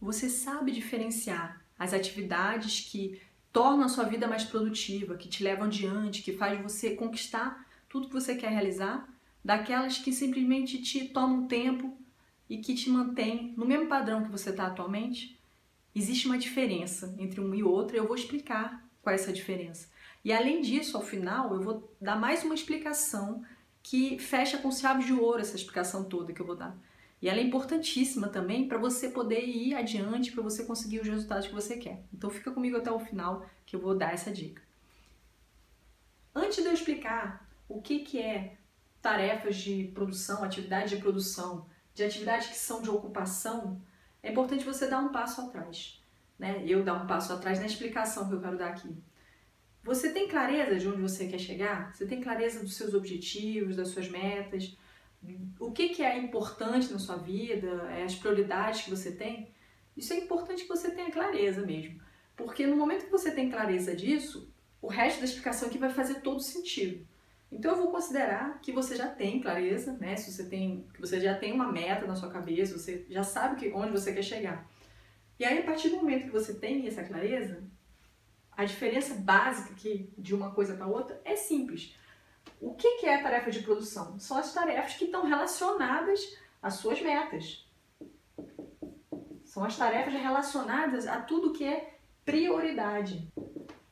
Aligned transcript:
você 0.00 0.28
sabe 0.28 0.72
diferenciar 0.72 1.62
as 1.78 1.92
atividades 1.92 2.80
que 2.90 3.20
tornam 3.52 3.84
a 3.84 3.88
sua 3.88 4.04
vida 4.04 4.26
mais 4.26 4.44
produtiva, 4.44 5.16
que 5.16 5.28
te 5.28 5.42
levam 5.42 5.66
adiante, 5.66 6.22
que 6.22 6.32
faz 6.32 6.60
você 6.60 6.94
conquistar 6.94 7.66
tudo 7.88 8.08
que 8.08 8.14
você 8.14 8.34
quer 8.34 8.50
realizar, 8.50 9.08
daquelas 9.44 9.98
que 9.98 10.12
simplesmente 10.12 10.82
te 10.82 11.08
tomam 11.08 11.46
tempo 11.46 11.96
e 12.48 12.58
que 12.58 12.74
te 12.74 12.90
mantêm 12.90 13.54
no 13.56 13.64
mesmo 13.64 13.86
padrão 13.86 14.24
que 14.24 14.30
você 14.30 14.50
está 14.50 14.66
atualmente? 14.66 15.38
Existe 15.94 16.26
uma 16.26 16.36
diferença 16.36 17.14
entre 17.18 17.40
um 17.40 17.54
e 17.54 17.62
outro 17.62 17.96
e 17.96 17.98
eu 17.98 18.06
vou 18.06 18.16
explicar 18.16 18.84
qual 19.00 19.12
é 19.12 19.16
essa 19.16 19.32
diferença. 19.32 19.88
E 20.24 20.32
além 20.32 20.60
disso, 20.60 20.96
ao 20.96 21.02
final, 21.02 21.54
eu 21.54 21.62
vou 21.62 21.96
dar 22.00 22.16
mais 22.16 22.44
uma 22.44 22.54
explicação 22.54 23.44
que 23.82 24.18
fecha 24.18 24.58
com 24.58 24.70
chave 24.72 25.04
de 25.04 25.12
ouro 25.12 25.40
essa 25.40 25.54
explicação 25.54 26.04
toda 26.04 26.32
que 26.32 26.42
eu 26.42 26.46
vou 26.46 26.56
dar. 26.56 26.76
E 27.20 27.28
ela 27.28 27.38
é 27.38 27.42
importantíssima 27.42 28.28
também 28.28 28.68
para 28.68 28.78
você 28.78 29.08
poder 29.08 29.44
ir 29.44 29.74
adiante, 29.74 30.32
para 30.32 30.42
você 30.42 30.64
conseguir 30.64 31.00
os 31.00 31.08
resultados 31.08 31.46
que 31.46 31.54
você 31.54 31.76
quer. 31.76 32.04
Então 32.12 32.28
fica 32.28 32.50
comigo 32.50 32.76
até 32.76 32.90
o 32.90 33.00
final 33.00 33.46
que 33.64 33.74
eu 33.74 33.80
vou 33.80 33.96
dar 33.96 34.12
essa 34.12 34.30
dica. 34.30 34.62
Antes 36.34 36.62
de 36.62 36.68
eu 36.68 36.74
explicar 36.74 37.48
o 37.68 37.80
que, 37.80 38.00
que 38.00 38.20
é 38.20 38.56
tarefas 39.00 39.56
de 39.56 39.90
produção, 39.94 40.44
atividade 40.44 40.94
de 40.94 41.00
produção, 41.00 41.66
de 41.94 42.04
atividades 42.04 42.48
que 42.48 42.56
são 42.56 42.82
de 42.82 42.90
ocupação, 42.90 43.80
é 44.22 44.30
importante 44.30 44.64
você 44.64 44.86
dar 44.86 45.00
um 45.00 45.08
passo 45.08 45.40
atrás. 45.40 46.02
Né? 46.38 46.62
Eu 46.66 46.84
dar 46.84 47.02
um 47.02 47.06
passo 47.06 47.32
atrás 47.32 47.58
na 47.58 47.66
explicação 47.66 48.28
que 48.28 48.34
eu 48.34 48.40
quero 48.40 48.58
dar 48.58 48.68
aqui. 48.68 48.94
Você 49.82 50.12
tem 50.12 50.28
clareza 50.28 50.76
de 50.76 50.88
onde 50.88 51.00
você 51.00 51.28
quer 51.28 51.38
chegar? 51.38 51.94
Você 51.94 52.04
tem 52.04 52.20
clareza 52.20 52.60
dos 52.60 52.74
seus 52.74 52.92
objetivos, 52.92 53.76
das 53.76 53.88
suas 53.88 54.08
metas? 54.08 54.76
O 55.58 55.72
que, 55.72 55.90
que 55.90 56.02
é 56.02 56.16
importante 56.18 56.92
na 56.92 56.98
sua 56.98 57.16
vida, 57.16 57.68
é 57.90 58.04
as 58.04 58.14
prioridades 58.14 58.82
que 58.82 58.90
você 58.90 59.12
tem, 59.12 59.50
isso 59.96 60.12
é 60.12 60.16
importante 60.16 60.62
que 60.62 60.68
você 60.68 60.90
tenha 60.90 61.10
clareza 61.10 61.64
mesmo. 61.64 62.00
Porque 62.36 62.66
no 62.66 62.76
momento 62.76 63.06
que 63.06 63.10
você 63.10 63.30
tem 63.30 63.50
clareza 63.50 63.96
disso, 63.96 64.52
o 64.80 64.88
resto 64.88 65.20
da 65.20 65.24
explicação 65.24 65.68
aqui 65.68 65.78
vai 65.78 65.90
fazer 65.90 66.20
todo 66.20 66.40
sentido. 66.40 67.06
Então 67.50 67.72
eu 67.72 67.78
vou 67.78 67.90
considerar 67.90 68.60
que 68.60 68.72
você 68.72 68.96
já 68.96 69.08
tem 69.08 69.40
clareza, 69.40 69.92
né? 69.94 70.16
Se 70.16 70.32
você 70.32 70.44
tem, 70.44 70.86
que 70.92 71.00
você 71.00 71.20
já 71.20 71.34
tem 71.34 71.52
uma 71.52 71.72
meta 71.72 72.06
na 72.06 72.14
sua 72.14 72.28
cabeça, 72.28 72.76
você 72.76 73.06
já 73.08 73.22
sabe 73.22 73.56
que, 73.56 73.72
onde 73.72 73.92
você 73.92 74.12
quer 74.12 74.22
chegar. 74.22 74.68
E 75.38 75.44
aí 75.44 75.58
a 75.58 75.62
partir 75.62 75.90
do 75.90 75.96
momento 75.96 76.26
que 76.26 76.32
você 76.32 76.54
tem 76.54 76.86
essa 76.86 77.04
clareza, 77.04 77.62
a 78.52 78.64
diferença 78.64 79.14
básica 79.14 79.70
aqui 79.72 80.10
de 80.16 80.34
uma 80.34 80.50
coisa 80.50 80.74
para 80.74 80.86
outra 80.86 81.20
é 81.24 81.36
simples. 81.36 81.94
O 82.60 82.74
que 82.74 83.06
é 83.06 83.16
a 83.16 83.22
tarefa 83.22 83.50
de 83.50 83.60
produção? 83.60 84.18
São 84.18 84.36
as 84.36 84.52
tarefas 84.52 84.94
que 84.94 85.04
estão 85.04 85.24
relacionadas 85.24 86.36
às 86.62 86.74
suas 86.74 87.00
metas. 87.00 87.68
São 89.44 89.64
as 89.64 89.76
tarefas 89.76 90.14
relacionadas 90.14 91.06
a 91.06 91.20
tudo 91.20 91.52
que 91.52 91.64
é 91.64 91.98
prioridade. 92.24 93.28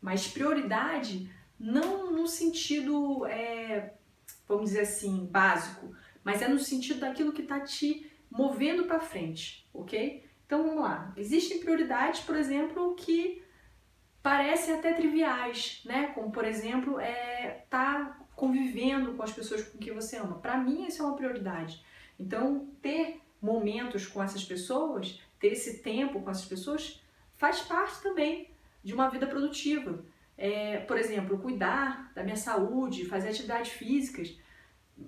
Mas 0.00 0.26
prioridade 0.26 1.30
não 1.58 2.10
no 2.10 2.26
sentido, 2.26 3.24
é, 3.26 3.94
vamos 4.46 4.70
dizer 4.70 4.82
assim, 4.82 5.26
básico, 5.26 5.94
mas 6.22 6.42
é 6.42 6.48
no 6.48 6.58
sentido 6.58 7.00
daquilo 7.00 7.32
que 7.32 7.42
está 7.42 7.60
te 7.60 8.10
movendo 8.30 8.84
para 8.84 9.00
frente, 9.00 9.66
ok? 9.72 10.24
Então 10.44 10.64
vamos 10.64 10.82
lá. 10.82 11.12
Existem 11.16 11.60
prioridades, 11.60 12.20
por 12.20 12.36
exemplo, 12.36 12.94
que 12.96 13.42
parecem 14.22 14.74
até 14.74 14.92
triviais, 14.92 15.80
né? 15.84 16.08
Como 16.08 16.30
por 16.30 16.44
exemplo, 16.44 16.98
é 16.98 17.64
tá 17.70 18.18
convivendo 18.36 19.14
com 19.14 19.22
as 19.22 19.32
pessoas 19.32 19.62
com 19.62 19.78
que 19.78 19.92
você 19.92 20.16
ama. 20.16 20.38
Para 20.38 20.58
mim, 20.58 20.86
isso 20.86 21.02
é 21.02 21.06
uma 21.06 21.16
prioridade. 21.16 21.84
Então, 22.18 22.68
ter 22.82 23.20
momentos 23.40 24.06
com 24.06 24.22
essas 24.22 24.44
pessoas, 24.44 25.20
ter 25.38 25.48
esse 25.48 25.82
tempo 25.82 26.22
com 26.22 26.30
essas 26.30 26.46
pessoas, 26.46 27.02
faz 27.34 27.60
parte 27.60 28.02
também 28.02 28.50
de 28.82 28.94
uma 28.94 29.08
vida 29.08 29.26
produtiva. 29.26 30.04
É, 30.36 30.78
por 30.80 30.98
exemplo, 30.98 31.38
cuidar 31.38 32.12
da 32.14 32.22
minha 32.22 32.36
saúde, 32.36 33.04
fazer 33.04 33.28
atividades 33.28 33.72
físicas 33.72 34.36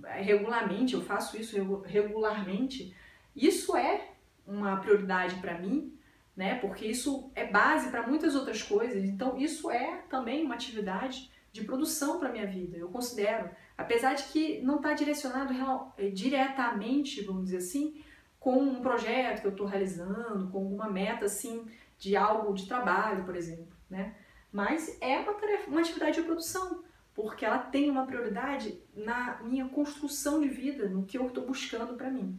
é, 0.04 0.20
regularmente, 0.20 0.94
eu 0.94 1.02
faço 1.02 1.36
isso 1.36 1.82
regularmente. 1.82 2.94
Isso 3.34 3.76
é 3.76 4.10
uma 4.46 4.76
prioridade 4.76 5.36
para 5.36 5.58
mim, 5.58 5.92
né? 6.36 6.56
Porque 6.56 6.86
isso 6.86 7.30
é 7.34 7.44
base 7.44 7.90
para 7.90 8.06
muitas 8.06 8.34
outras 8.34 8.62
coisas. 8.62 9.04
Então, 9.04 9.36
isso 9.36 9.70
é 9.70 10.02
também 10.08 10.44
uma 10.44 10.54
atividade 10.54 11.30
de 11.56 11.64
produção 11.64 12.18
para 12.18 12.30
minha 12.30 12.46
vida, 12.46 12.76
eu 12.76 12.88
considero. 12.88 13.48
Apesar 13.76 14.14
de 14.14 14.24
que 14.24 14.60
não 14.62 14.76
está 14.76 14.92
direcionado 14.92 15.52
eh, 15.96 16.10
diretamente, 16.10 17.22
vamos 17.22 17.44
dizer 17.44 17.58
assim, 17.58 18.02
com 18.38 18.58
um 18.58 18.80
projeto 18.80 19.40
que 19.40 19.46
eu 19.46 19.52
estou 19.52 19.66
realizando, 19.66 20.50
com 20.50 20.58
alguma 20.58 20.88
meta 20.88 21.24
assim 21.24 21.66
de 21.98 22.14
algo 22.14 22.52
de 22.52 22.66
trabalho, 22.66 23.24
por 23.24 23.34
exemplo, 23.34 23.74
né? 23.88 24.14
Mas 24.52 24.96
é 25.00 25.18
uma, 25.18 25.34
tarefa, 25.34 25.70
uma 25.70 25.80
atividade 25.80 26.16
de 26.16 26.22
produção, 26.22 26.84
porque 27.14 27.44
ela 27.44 27.58
tem 27.58 27.90
uma 27.90 28.06
prioridade 28.06 28.78
na 28.94 29.42
minha 29.42 29.66
construção 29.68 30.40
de 30.40 30.48
vida, 30.48 30.88
no 30.88 31.04
que 31.04 31.18
eu 31.18 31.26
estou 31.26 31.46
buscando 31.46 31.94
para 31.94 32.10
mim, 32.10 32.38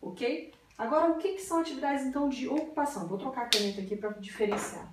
ok? 0.00 0.52
Agora, 0.76 1.10
o 1.10 1.16
que, 1.16 1.32
que 1.32 1.40
são 1.40 1.60
atividades 1.60 2.04
então 2.04 2.28
de 2.28 2.48
ocupação? 2.48 3.06
Vou 3.06 3.16
trocar 3.16 3.46
a 3.46 3.48
caneta 3.48 3.80
aqui 3.80 3.96
para 3.96 4.10
diferenciar. 4.10 4.92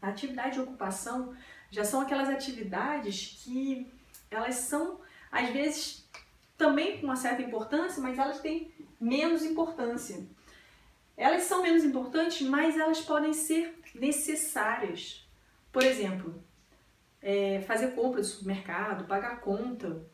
A 0.00 0.08
atividade 0.08 0.54
de 0.54 0.60
ocupação 0.60 1.34
já 1.70 1.84
são 1.84 2.00
aquelas 2.00 2.28
atividades 2.28 3.42
que 3.44 3.92
elas 4.30 4.56
são, 4.56 5.00
às 5.30 5.48
vezes, 5.50 6.08
também 6.56 6.98
com 6.98 7.06
uma 7.06 7.16
certa 7.16 7.42
importância, 7.42 8.02
mas 8.02 8.18
elas 8.18 8.40
têm 8.40 8.72
menos 9.00 9.44
importância. 9.44 10.26
Elas 11.16 11.42
são 11.42 11.62
menos 11.62 11.84
importantes, 11.84 12.46
mas 12.46 12.76
elas 12.76 13.00
podem 13.00 13.32
ser 13.32 13.80
necessárias. 13.94 15.26
Por 15.72 15.82
exemplo, 15.82 16.42
é, 17.20 17.60
fazer 17.62 17.94
compra 17.94 18.20
de 18.20 18.26
supermercado, 18.26 19.06
pagar 19.06 19.40
conta, 19.40 20.04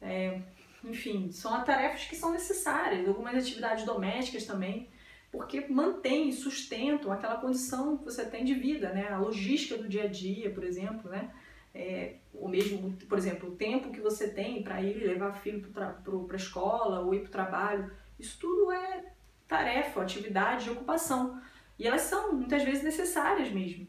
é, 0.00 0.40
enfim, 0.82 1.30
são 1.30 1.62
tarefas 1.64 2.04
que 2.04 2.16
são 2.16 2.32
necessárias. 2.32 3.06
Algumas 3.08 3.36
atividades 3.36 3.84
domésticas 3.84 4.44
também 4.44 4.88
porque 5.34 5.66
mantém 5.68 6.28
e 6.28 6.32
sustentam 6.32 7.10
aquela 7.10 7.34
condição 7.34 7.96
que 7.96 8.04
você 8.04 8.24
tem 8.24 8.44
de 8.44 8.54
vida, 8.54 8.90
né? 8.90 9.08
A 9.08 9.18
logística 9.18 9.76
do 9.76 9.88
dia 9.88 10.04
a 10.04 10.06
dia, 10.06 10.48
por 10.48 10.62
exemplo, 10.62 11.10
né? 11.10 11.28
É, 11.74 12.14
mesmo, 12.32 12.96
por 13.08 13.18
exemplo, 13.18 13.48
o 13.48 13.56
tempo 13.56 13.90
que 13.90 14.00
você 14.00 14.28
tem 14.28 14.62
para 14.62 14.80
ir 14.80 14.94
levar 15.04 15.32
filho 15.32 15.68
para 15.72 15.98
a 15.98 16.36
escola 16.36 17.00
ou 17.00 17.12
ir 17.12 17.22
para 17.22 17.28
o 17.28 17.32
trabalho, 17.32 17.90
isso 18.16 18.38
tudo 18.38 18.70
é 18.70 19.12
tarefa, 19.48 20.02
atividade, 20.02 20.70
ocupação. 20.70 21.42
E 21.76 21.84
elas 21.84 22.02
são 22.02 22.32
muitas 22.32 22.62
vezes 22.62 22.84
necessárias 22.84 23.50
mesmo. 23.50 23.88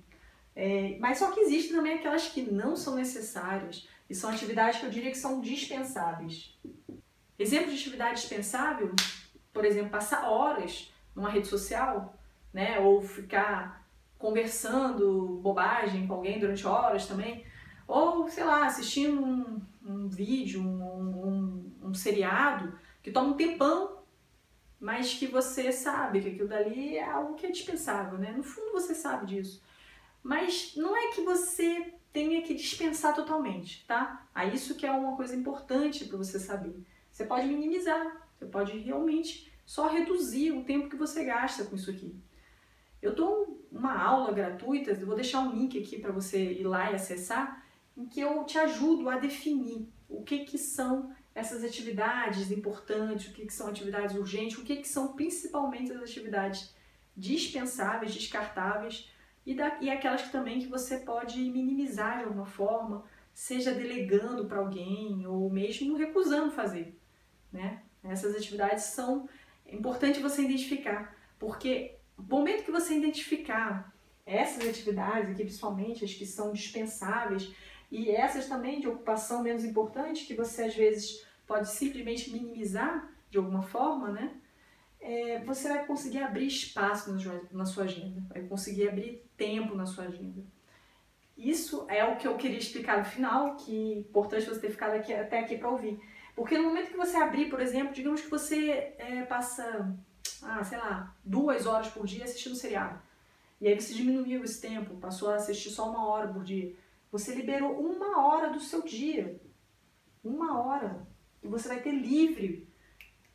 É, 0.56 0.98
mas 1.00 1.20
só 1.20 1.30
que 1.30 1.42
existem 1.42 1.76
também 1.76 1.94
aquelas 1.94 2.28
que 2.28 2.42
não 2.42 2.76
são 2.76 2.96
necessárias 2.96 3.88
e 4.10 4.16
são 4.16 4.32
atividades 4.32 4.80
que 4.80 4.88
eu 4.88 4.90
diria 4.90 5.12
que 5.12 5.18
são 5.18 5.42
dispensáveis. 5.42 6.58
Exemplo 7.38 7.70
de 7.70 7.76
atividade 7.76 8.20
dispensável, 8.20 8.96
por 9.54 9.64
exemplo, 9.64 9.92
passar 9.92 10.28
horas 10.28 10.92
numa 11.16 11.30
rede 11.30 11.48
social, 11.48 12.14
né? 12.54 12.80
Ou 12.80 13.02
ficar 13.02 13.86
conversando 14.18 15.40
bobagem 15.42 16.08
com 16.08 16.16
alguém 16.16 16.40
durante 16.40 16.66
horas 16.66 17.06
também. 17.06 17.46
Ou, 17.88 18.28
sei 18.30 18.44
lá, 18.44 18.66
assistindo 18.66 19.24
um, 19.24 19.62
um 19.86 20.08
vídeo, 20.08 20.62
um, 20.62 21.28
um, 21.28 21.72
um 21.90 21.94
seriado 21.94 22.78
que 23.02 23.12
toma 23.12 23.30
um 23.30 23.38
tempão, 23.38 24.00
mas 24.80 25.14
que 25.14 25.28
você 25.28 25.72
sabe 25.72 26.22
que 26.22 26.30
aquilo 26.30 26.48
dali 26.48 26.98
é 26.98 27.04
algo 27.04 27.36
que 27.36 27.46
é 27.46 27.52
dispensável, 27.52 28.18
né? 28.18 28.32
No 28.32 28.44
fundo 28.44 28.72
você 28.72 28.96
sabe 28.96 29.28
disso. 29.28 29.64
Mas 30.24 30.74
não 30.76 30.98
é 30.98 31.08
que 31.12 31.22
você 31.22 31.94
tenha 32.12 32.42
que 32.42 32.56
dispensar 32.56 33.14
totalmente, 33.14 33.86
tá? 33.86 34.26
A 34.34 34.46
isso 34.46 34.76
que 34.76 34.86
é 34.86 34.92
uma 34.92 35.16
coisa 35.16 35.36
importante 35.36 36.06
para 36.06 36.18
você 36.18 36.40
saber. 36.40 36.76
Você 37.12 37.26
pode 37.26 37.46
minimizar, 37.46 38.28
você 38.38 38.46
pode 38.46 38.78
realmente 38.80 39.52
só 39.66 39.88
reduzir 39.88 40.52
o 40.52 40.64
tempo 40.64 40.90
que 40.90 40.96
você 40.96 41.24
gasta 41.26 41.66
com 41.66 41.76
isso 41.76 41.90
aqui. 41.90 42.16
Eu 43.02 43.14
dou 43.14 43.66
uma 43.72 44.02
aula 44.02 44.32
gratuita, 44.32 44.92
eu 44.92 45.06
vou 45.06 45.16
deixar 45.16 45.42
um 45.42 45.52
link 45.52 45.78
aqui 45.78 46.00
para 46.00 46.12
você 46.12 46.54
ir 46.54 46.64
lá 46.64 46.92
e 46.92 46.96
acessar, 46.96 47.66
em 47.98 48.06
que 48.06 48.20
eu 48.20 48.44
te 48.44 48.58
ajudo 48.58 49.10
a 49.10 49.18
definir 49.18 49.90
o 50.08 50.24
que, 50.24 50.40
que 50.40 50.58
são 50.58 51.14
essas 51.34 51.64
atividades 51.64 52.52
importantes, 52.52 53.28
o 53.28 53.34
que, 53.34 53.46
que 53.46 53.54
são 53.54 53.68
atividades 53.68 54.16
urgentes, 54.16 54.58
o 54.58 54.64
que, 54.64 54.78
que 54.78 54.88
são 54.88 55.14
principalmente 55.14 55.92
as 55.92 56.02
atividades 56.02 56.74
dispensáveis, 57.16 58.14
descartáveis 58.14 59.10
e, 59.46 59.54
da, 59.54 59.78
e 59.82 59.90
aquelas 59.90 60.24
que 60.24 60.32
também 60.32 60.60
que 60.60 60.68
você 60.68 61.00
pode 61.00 61.40
minimizar 61.40 62.20
de 62.20 62.24
alguma 62.26 62.46
forma, 62.46 63.04
seja 63.34 63.74
delegando 63.74 64.46
para 64.46 64.60
alguém 64.60 65.28
ou 65.28 65.50
mesmo 65.50 65.98
recusando 65.98 66.52
fazer. 66.52 66.98
Né? 67.52 67.82
Essas 68.04 68.36
atividades 68.36 68.86
são 68.86 69.28
é 69.66 69.76
importante 69.76 70.20
você 70.20 70.44
identificar, 70.44 71.16
porque 71.40 71.98
no 72.18 72.24
momento 72.24 72.64
que 72.64 72.72
você 72.72 72.96
identificar 72.96 73.94
essas 74.26 74.68
atividades 74.68 75.32
aqui, 75.32 75.44
principalmente 75.44 76.04
as 76.04 76.14
que 76.14 76.26
são 76.26 76.52
dispensáveis, 76.52 77.54
e 77.92 78.10
essas 78.10 78.48
também 78.48 78.80
de 78.80 78.88
ocupação 78.88 79.44
menos 79.44 79.64
importante, 79.64 80.26
que 80.26 80.34
você 80.34 80.64
às 80.64 80.76
vezes 80.76 81.26
pode 81.46 81.70
simplesmente 81.70 82.32
minimizar 82.32 83.10
de 83.30 83.38
alguma 83.38 83.62
forma, 83.62 84.12
né? 84.12 84.42
é, 85.06 85.40
você 85.44 85.70
vai 85.70 85.86
conseguir 85.86 86.18
abrir 86.18 86.48
espaço 86.48 87.16
na 87.52 87.66
sua 87.66 87.84
agenda, 87.84 88.24
vai 88.28 88.42
conseguir 88.42 88.90
abrir 88.90 89.24
tempo 89.38 89.76
na 89.76 89.86
sua 89.86 90.06
agenda. 90.06 90.44
Isso 91.38 91.86
é 91.90 92.04
o 92.04 92.16
que 92.16 92.28
eu 92.28 92.36
queria 92.38 92.58
explicar 92.58 92.98
no 92.98 93.06
final, 93.06 93.56
que 93.56 93.94
é 93.94 94.00
importante 94.00 94.48
você 94.48 94.60
ter 94.60 94.72
ficado 94.72 94.94
aqui, 94.94 95.14
até 95.14 95.40
aqui 95.40 95.60
para 95.60 95.70
ouvir. 95.70 96.00
Porque 96.36 96.58
no 96.58 96.66
momento 96.66 96.92
que 96.92 96.98
você 96.98 97.16
abrir, 97.16 97.50
por 97.50 97.62
exemplo, 97.62 97.94
digamos 97.94 98.22
que 98.22 98.30
você 98.30 98.94
é, 98.98 99.24
passa, 99.24 99.96
ah, 100.44 100.64
sei 100.64 100.78
lá, 100.78 101.16
duas 101.24 101.66
horas 101.66 101.88
por 101.88 102.06
dia 102.06 102.26
assistindo 102.26 102.56
seriado. 102.56 103.00
E 103.62 103.68
aí 103.68 103.80
você 103.80 103.94
diminuiu 103.94 104.44
esse 104.44 104.60
tempo, 104.60 104.98
passou 104.98 105.30
a 105.30 105.36
assistir 105.36 105.70
só 105.70 105.90
uma 105.90 106.06
hora 106.08 106.28
por 106.28 106.44
dia. 106.44 106.76
Você 107.12 107.34
liberou 107.34 107.80
uma 107.80 108.26
hora 108.28 108.50
do 108.50 108.60
seu 108.60 108.82
dia. 108.82 109.40
Uma 110.24 110.60
hora. 110.62 111.08
E 111.42 111.48
você 111.48 111.70
vai 111.70 111.80
ter 111.80 111.92
livre. 111.92 112.68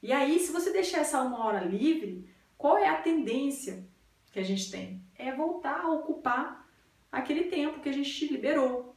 E 0.02 0.12
aí, 0.12 0.38
se 0.38 0.52
você 0.52 0.70
deixar 0.72 0.98
essa 0.98 1.22
uma 1.22 1.44
hora 1.44 1.64
livre, 1.64 2.28
qual 2.58 2.76
é 2.76 2.88
a 2.88 3.00
tendência 3.00 3.86
que 4.32 4.38
a 4.38 4.42
gente 4.42 4.70
tem? 4.70 5.02
É 5.16 5.32
voltar 5.34 5.80
a 5.80 5.92
ocupar 5.92 6.68
aquele 7.10 7.44
tempo 7.44 7.80
que 7.80 7.88
a 7.88 7.92
gente 7.92 8.26
liberou. 8.26 8.94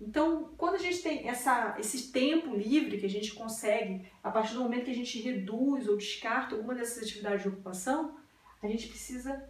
Então, 0.00 0.54
quando 0.56 0.74
a 0.74 0.78
gente 0.78 1.02
tem 1.02 1.28
essa, 1.28 1.76
esse 1.78 2.10
tempo 2.10 2.54
livre 2.54 2.98
que 2.98 3.06
a 3.06 3.10
gente 3.10 3.32
consegue, 3.34 4.06
a 4.22 4.30
partir 4.30 4.54
do 4.54 4.60
momento 4.60 4.86
que 4.86 4.90
a 4.90 4.94
gente 4.94 5.20
reduz 5.20 5.88
ou 5.88 5.96
descarta 5.96 6.54
alguma 6.54 6.74
dessas 6.74 7.04
atividades 7.04 7.42
de 7.42 7.48
ocupação, 7.48 8.16
a 8.62 8.66
gente 8.66 8.88
precisa 8.88 9.48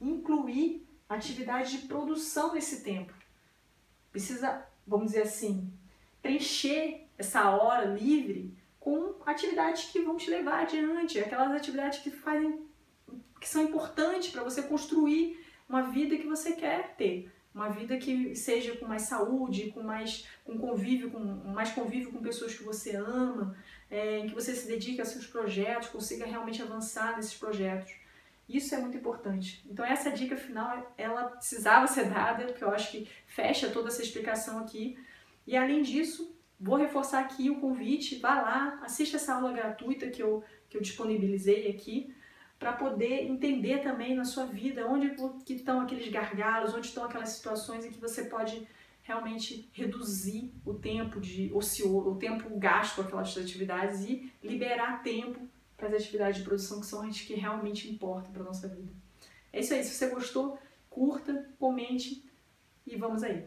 incluir 0.00 0.86
atividade 1.08 1.78
de 1.78 1.86
produção 1.86 2.54
nesse 2.54 2.82
tempo. 2.82 3.14
Precisa, 4.10 4.66
vamos 4.86 5.12
dizer 5.12 5.22
assim, 5.22 5.72
preencher 6.20 7.06
essa 7.16 7.50
hora 7.50 7.84
livre 7.84 8.56
com 8.80 9.14
atividades 9.24 9.90
que 9.90 10.00
vão 10.00 10.16
te 10.16 10.28
levar 10.28 10.62
adiante, 10.62 11.18
aquelas 11.18 11.52
atividades 11.52 12.00
que 12.00 12.10
fazem 12.10 12.66
que 13.40 13.48
são 13.48 13.62
importantes 13.62 14.30
para 14.30 14.42
você 14.42 14.62
construir 14.62 15.38
uma 15.68 15.82
vida 15.82 16.16
que 16.16 16.26
você 16.26 16.52
quer 16.52 16.94
ter, 16.96 17.30
uma 17.54 17.68
vida 17.68 17.96
que 17.96 18.34
seja 18.34 18.76
com 18.76 18.86
mais 18.86 19.02
saúde, 19.02 19.70
com 19.70 19.82
mais 19.82 20.26
com 20.44 20.58
convívio, 20.58 21.10
com 21.10 21.20
mais 21.20 21.70
convívio 21.70 22.10
com 22.10 22.20
pessoas 22.20 22.54
que 22.54 22.64
você 22.64 22.96
ama, 22.96 23.56
é, 23.88 24.18
em 24.18 24.26
que 24.26 24.34
você 24.34 24.54
se 24.54 24.66
dedique 24.66 25.00
a 25.00 25.04
seus 25.04 25.26
projetos, 25.26 25.88
consiga 25.88 26.26
realmente 26.26 26.60
avançar 26.60 27.16
nesses 27.16 27.34
projetos. 27.34 27.94
Isso 28.48 28.74
é 28.74 28.78
muito 28.78 28.96
importante. 28.96 29.64
Então 29.70 29.84
essa 29.84 30.10
dica 30.10 30.36
final, 30.36 30.92
ela 30.98 31.28
precisava 31.28 31.86
ser 31.86 32.10
dada, 32.10 32.44
porque 32.46 32.64
eu 32.64 32.70
acho 32.70 32.90
que 32.90 33.08
fecha 33.26 33.70
toda 33.70 33.88
essa 33.88 34.02
explicação 34.02 34.58
aqui. 34.58 34.98
E 35.46 35.56
além 35.56 35.80
disso, 35.82 36.36
vou 36.58 36.76
reforçar 36.76 37.20
aqui 37.20 37.50
o 37.50 37.60
convite, 37.60 38.18
vá 38.18 38.40
lá, 38.40 38.80
assista 38.82 39.16
essa 39.16 39.34
aula 39.34 39.52
gratuita 39.52 40.10
que 40.10 40.22
eu, 40.22 40.42
que 40.68 40.76
eu 40.76 40.80
disponibilizei 40.82 41.70
aqui, 41.70 42.12
para 42.64 42.72
poder 42.72 43.26
entender 43.26 43.82
também 43.82 44.14
na 44.14 44.24
sua 44.24 44.46
vida 44.46 44.86
onde 44.86 45.14
que 45.44 45.52
estão 45.52 45.82
aqueles 45.82 46.08
gargalos, 46.08 46.72
onde 46.72 46.86
estão 46.86 47.04
aquelas 47.04 47.28
situações 47.28 47.84
em 47.84 47.90
que 47.90 48.00
você 48.00 48.24
pode 48.24 48.66
realmente 49.02 49.68
reduzir 49.70 50.50
o 50.64 50.72
tempo 50.72 51.20
de 51.20 51.52
ocioso, 51.52 52.12
o 52.12 52.16
tempo 52.16 52.48
gasto 52.58 52.96
com 52.96 53.02
aquelas 53.02 53.36
atividades 53.36 54.00
e 54.08 54.32
liberar 54.42 55.02
tempo 55.02 55.46
para 55.76 55.88
as 55.88 55.94
atividades 55.94 56.38
de 56.38 56.42
produção 56.42 56.80
que 56.80 56.86
são 56.86 57.02
as 57.02 57.20
que 57.20 57.34
realmente 57.34 57.86
importam 57.92 58.32
para 58.32 58.42
nossa 58.42 58.66
vida. 58.66 58.90
É 59.52 59.60
isso 59.60 59.74
aí, 59.74 59.84
se 59.84 59.90
você 59.90 60.08
gostou, 60.08 60.58
curta, 60.88 61.46
comente 61.58 62.24
e 62.86 62.96
vamos 62.96 63.22
aí. 63.22 63.46